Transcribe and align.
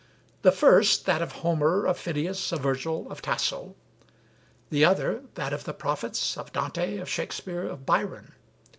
The 0.41 0.51
first 0.51 1.05
that 1.05 1.21
of 1.21 1.31
Homer, 1.31 1.85
of 1.85 1.95
Phidias, 1.95 2.51
of 2.51 2.61
Virgil, 2.61 3.05
of 3.11 3.21
Tasso; 3.21 3.75
the 4.71 4.83
other 4.83 5.21
that 5.35 5.53
of 5.53 5.65
the 5.65 5.75
Prophets, 5.75 6.39
of 6.39 6.51
Dante, 6.51 6.97
of 6.97 7.07
Shakespeare, 7.07 7.67
of 7.67 7.85
Byron. 7.85 8.33